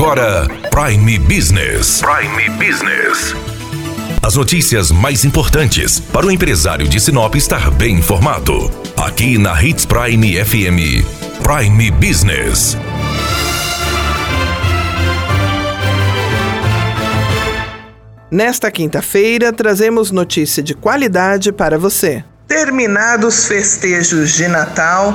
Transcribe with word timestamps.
agora 0.00 0.48
Prime 0.70 1.18
Business. 1.18 2.00
Prime 2.00 2.48
Business. 2.56 3.34
As 4.22 4.34
notícias 4.34 4.90
mais 4.90 5.26
importantes 5.26 6.00
para 6.00 6.24
o 6.24 6.30
empresário 6.30 6.88
de 6.88 6.98
Sinop 6.98 7.34
estar 7.34 7.70
bem 7.70 7.96
informado. 7.96 8.70
Aqui 8.96 9.36
na 9.36 9.62
Hits 9.62 9.84
Prime 9.84 10.42
FM. 10.42 11.04
Prime 11.42 11.90
Business. 11.90 12.78
Nesta 18.30 18.70
quinta-feira, 18.70 19.52
trazemos 19.52 20.10
notícia 20.10 20.62
de 20.62 20.72
qualidade 20.72 21.52
para 21.52 21.78
você. 21.78 22.24
Terminados 22.48 23.46
festejos 23.46 24.32
de 24.32 24.48
Natal, 24.48 25.14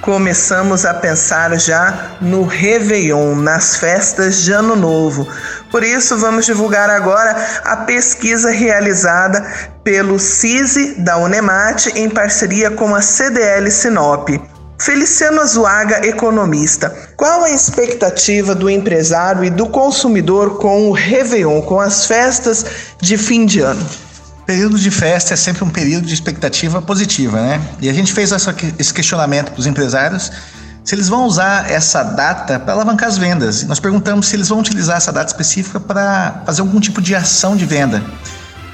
começamos 0.00 0.84
a 0.84 0.94
pensar 0.94 1.58
já 1.58 2.16
no 2.20 2.44
Réveillon, 2.44 3.34
nas 3.34 3.76
festas 3.76 4.42
de 4.42 4.52
Ano 4.52 4.76
Novo. 4.76 5.26
Por 5.70 5.82
isso, 5.82 6.16
vamos 6.16 6.46
divulgar 6.46 6.88
agora 6.90 7.36
a 7.64 7.76
pesquisa 7.78 8.50
realizada 8.50 9.44
pelo 9.82 10.18
CISI 10.18 10.94
da 11.00 11.16
Unemate 11.16 11.90
em 11.96 12.08
parceria 12.08 12.70
com 12.70 12.94
a 12.94 13.00
CDL 13.00 13.70
Sinop. 13.70 14.28
Feliciano 14.78 15.40
Azuaga, 15.40 16.06
economista. 16.06 16.94
Qual 17.16 17.44
a 17.44 17.50
expectativa 17.50 18.54
do 18.54 18.68
empresário 18.68 19.44
e 19.44 19.50
do 19.50 19.66
consumidor 19.66 20.58
com 20.58 20.88
o 20.88 20.92
Réveillon, 20.92 21.62
com 21.62 21.80
as 21.80 22.04
festas 22.04 22.64
de 23.00 23.16
fim 23.16 23.46
de 23.46 23.60
ano? 23.60 24.05
Período 24.46 24.78
de 24.78 24.90
festa 24.92 25.34
é 25.34 25.36
sempre 25.36 25.64
um 25.64 25.68
período 25.68 26.06
de 26.06 26.14
expectativa 26.14 26.80
positiva, 26.80 27.40
né? 27.42 27.60
E 27.80 27.88
a 27.88 27.92
gente 27.92 28.12
fez 28.12 28.30
esse 28.78 28.94
questionamento 28.94 29.50
para 29.50 29.58
os 29.60 29.66
empresários 29.66 30.30
se 30.84 30.94
eles 30.94 31.08
vão 31.08 31.26
usar 31.26 31.68
essa 31.68 32.04
data 32.04 32.60
para 32.60 32.74
alavancar 32.74 33.08
as 33.08 33.18
vendas. 33.18 33.64
Nós 33.64 33.80
perguntamos 33.80 34.28
se 34.28 34.36
eles 34.36 34.48
vão 34.48 34.60
utilizar 34.60 34.98
essa 34.98 35.12
data 35.12 35.26
específica 35.26 35.80
para 35.80 36.42
fazer 36.46 36.60
algum 36.60 36.78
tipo 36.78 37.02
de 37.02 37.12
ação 37.12 37.56
de 37.56 37.66
venda. 37.66 38.04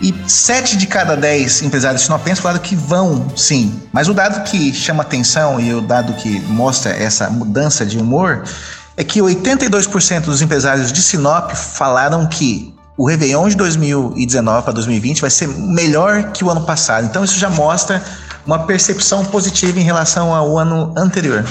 E 0.00 0.14
sete 0.26 0.78
de 0.78 0.86
cada 0.86 1.14
dez 1.14 1.60
empresários 1.60 2.02
sinopenses 2.02 2.38
falaram 2.38 2.62
que 2.62 2.74
vão, 2.74 3.30
sim. 3.36 3.78
Mas 3.92 4.08
o 4.08 4.14
dado 4.14 4.42
que 4.44 4.72
chama 4.72 5.02
atenção 5.02 5.60
e 5.60 5.74
o 5.74 5.82
dado 5.82 6.14
que 6.14 6.40
mostra 6.40 6.92
essa 6.92 7.28
mudança 7.28 7.84
de 7.84 7.98
humor 7.98 8.42
é 8.96 9.04
que 9.04 9.20
82% 9.20 10.22
dos 10.22 10.40
empresários 10.40 10.90
de 10.90 11.02
Sinop 11.02 11.52
falaram 11.52 12.26
que 12.26 12.74
o 12.98 13.06
Réveillon 13.06 13.48
de 13.48 13.54
2019 13.56 14.64
para 14.64 14.72
2020 14.72 15.20
vai 15.20 15.30
ser 15.30 15.46
melhor 15.46 16.32
que 16.32 16.44
o 16.44 16.50
ano 16.50 16.62
passado. 16.62 17.06
Então 17.06 17.22
isso 17.22 17.38
já 17.38 17.48
mostra 17.48 18.02
uma 18.44 18.66
percepção 18.66 19.24
positiva 19.24 19.78
em 19.78 19.84
relação 19.84 20.34
ao 20.34 20.58
ano 20.58 20.92
anterior. 20.96 21.46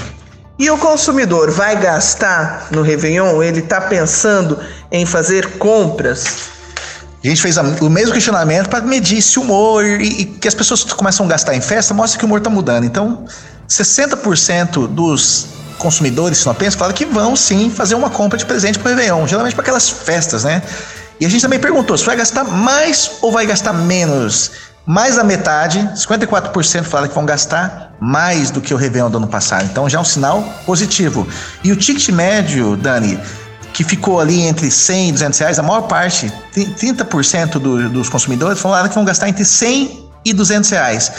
E 0.58 0.68
o 0.68 0.76
consumidor 0.76 1.50
vai 1.50 1.80
gastar 1.80 2.66
no 2.70 2.82
Réveillon? 2.82 3.42
Ele 3.42 3.60
está 3.60 3.80
pensando 3.80 4.58
em 4.92 5.06
fazer 5.06 5.56
compras? 5.56 6.50
A 7.24 7.26
gente 7.26 7.40
fez 7.40 7.56
o 7.56 7.88
mesmo 7.88 8.12
questionamento 8.12 8.68
para 8.68 8.82
medir 8.82 9.22
se 9.22 9.38
o 9.38 9.42
humor 9.42 9.84
e, 9.84 10.20
e, 10.20 10.24
que 10.26 10.46
as 10.46 10.54
pessoas 10.54 10.84
começam 10.84 11.24
a 11.24 11.28
gastar 11.30 11.54
em 11.54 11.60
festa 11.62 11.94
mostra 11.94 12.18
que 12.18 12.24
o 12.24 12.26
humor 12.26 12.38
está 12.38 12.50
mudando. 12.50 12.84
Então, 12.84 13.24
60% 13.68 14.86
dos 14.86 15.46
consumidores 15.78 16.38
sinopenses 16.38 16.74
falaram 16.74 16.94
que 16.94 17.06
vão 17.06 17.34
sim 17.34 17.70
fazer 17.70 17.94
uma 17.94 18.10
compra 18.10 18.36
de 18.36 18.44
presente 18.44 18.78
para 18.78 18.92
o 18.92 18.94
Réveillon, 18.94 19.26
geralmente 19.26 19.54
para 19.54 19.62
aquelas 19.62 19.88
festas, 19.88 20.44
né? 20.44 20.62
E 21.20 21.26
a 21.26 21.28
gente 21.28 21.42
também 21.42 21.58
perguntou 21.58 21.96
se 21.98 22.04
vai 22.04 22.16
gastar 22.16 22.44
mais 22.44 23.10
ou 23.20 23.32
vai 23.32 23.46
gastar 23.46 23.72
menos. 23.72 24.50
Mais 24.86 25.16
da 25.16 25.24
metade, 25.24 25.80
54% 25.94 26.84
falaram 26.84 27.08
que 27.08 27.14
vão 27.14 27.26
gastar 27.26 27.94
mais 28.00 28.50
do 28.50 28.60
que 28.60 28.72
o 28.72 28.76
Réveillon 28.76 29.10
do 29.10 29.18
ano 29.18 29.28
passado. 29.28 29.64
Então 29.64 29.88
já 29.88 29.98
é 29.98 30.00
um 30.00 30.04
sinal 30.04 30.42
positivo. 30.64 31.28
E 31.62 31.70
o 31.72 31.76
ticket 31.76 32.08
médio, 32.08 32.74
Dani, 32.76 33.18
que 33.74 33.84
ficou 33.84 34.18
ali 34.18 34.40
entre 34.40 34.70
100 34.70 35.10
e 35.10 35.12
200 35.12 35.38
reais, 35.38 35.58
a 35.58 35.62
maior 35.62 35.82
parte, 35.82 36.32
30% 36.54 37.58
do, 37.58 37.88
dos 37.90 38.08
consumidores 38.08 38.60
falaram 38.60 38.88
que 38.88 38.94
vão 38.94 39.04
gastar 39.04 39.28
entre 39.28 39.44
100 39.44 40.08
e 40.24 40.32
200 40.32 40.70
reais. 40.70 41.12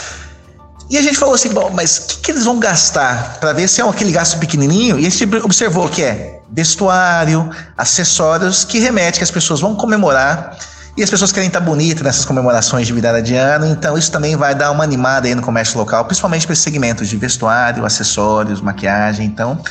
E 0.90 0.98
a 0.98 1.02
gente 1.02 1.16
falou 1.16 1.36
assim, 1.36 1.50
bom, 1.50 1.70
mas 1.72 1.98
o 1.98 2.06
que, 2.08 2.16
que, 2.16 2.30
eles 2.32 2.44
vão 2.44 2.58
gastar 2.58 3.38
para 3.38 3.52
ver 3.52 3.68
se 3.68 3.80
é 3.80 3.88
aquele 3.88 4.10
gasto 4.10 4.40
pequenininho? 4.40 4.98
E 4.98 5.06
a 5.06 5.10
gente 5.10 5.36
observou 5.36 5.88
que 5.88 6.02
é 6.02 6.40
vestuário, 6.50 7.48
acessórios, 7.78 8.64
que 8.64 8.80
remete 8.80 9.18
que 9.18 9.22
as 9.22 9.30
pessoas 9.30 9.60
vão 9.60 9.76
comemorar 9.76 10.58
e 10.96 11.02
as 11.04 11.08
pessoas 11.08 11.30
querem 11.30 11.46
estar 11.46 11.60
bonitas 11.60 12.02
nessas 12.02 12.24
comemorações 12.24 12.88
de 12.88 12.92
virada 12.92 13.22
de 13.22 13.36
ano, 13.36 13.66
então 13.66 13.96
isso 13.96 14.10
também 14.10 14.34
vai 14.34 14.52
dar 14.52 14.72
uma 14.72 14.82
animada 14.82 15.28
aí 15.28 15.34
no 15.34 15.42
comércio 15.42 15.78
local, 15.78 16.04
principalmente 16.06 16.44
para 16.44 16.54
esses 16.54 16.64
segmentos 16.64 17.08
de 17.08 17.16
vestuário, 17.16 17.86
acessórios, 17.86 18.60
maquiagem. 18.60 19.24
Então, 19.24 19.62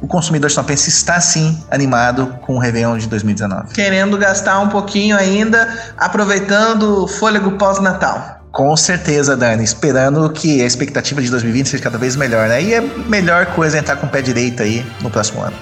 o 0.00 0.08
consumidor 0.08 0.50
sinopense 0.50 0.90
está 0.90 1.20
sim 1.20 1.62
animado 1.70 2.36
com 2.42 2.56
o 2.56 2.58
Réveillon 2.58 2.98
de 2.98 3.06
2019. 3.06 3.72
Querendo 3.72 4.18
gastar 4.18 4.58
um 4.58 4.68
pouquinho 4.68 5.16
ainda, 5.16 5.72
aproveitando 5.96 7.04
o 7.04 7.08
fôlego 7.08 7.52
pós-natal. 7.52 8.43
Com 8.54 8.76
certeza, 8.76 9.36
Dani. 9.36 9.64
Esperando 9.64 10.30
que 10.30 10.62
a 10.62 10.64
expectativa 10.64 11.20
de 11.20 11.28
2020 11.28 11.70
seja 11.70 11.82
cada 11.82 11.98
vez 11.98 12.14
melhor, 12.14 12.48
né? 12.48 12.62
E 12.62 12.76
a 12.76 12.80
melhor 12.80 13.46
coisa 13.46 13.76
é 13.76 13.80
entrar 13.80 13.96
com 13.96 14.06
o 14.06 14.08
pé 14.08 14.22
direito 14.22 14.62
aí 14.62 14.86
no 15.02 15.10
próximo 15.10 15.42
ano. 15.42 15.56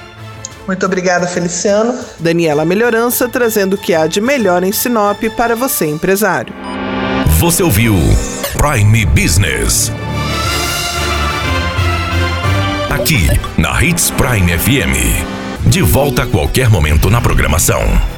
Muito 0.66 0.84
obrigada, 0.84 1.26
Feliciano. 1.26 1.98
Daniela 2.20 2.66
Melhorança 2.66 3.26
trazendo 3.30 3.74
o 3.74 3.78
que 3.78 3.94
há 3.94 4.06
de 4.06 4.20
melhor 4.20 4.62
em 4.62 4.72
Sinop 4.72 5.18
para 5.34 5.56
você, 5.56 5.86
empresário. 5.86 6.54
Você 7.38 7.62
ouviu 7.62 7.94
Prime 8.52 9.06
Business. 9.06 9.90
Aqui, 12.90 13.26
na 13.56 13.82
Hits 13.82 14.10
Prime 14.10 14.58
FM. 14.58 15.66
De 15.66 15.80
volta 15.80 16.24
a 16.24 16.26
qualquer 16.26 16.68
momento 16.68 17.08
na 17.08 17.22
programação. 17.22 18.11